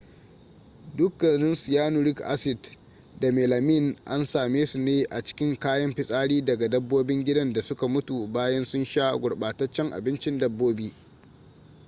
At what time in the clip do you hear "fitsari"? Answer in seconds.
5.93-6.45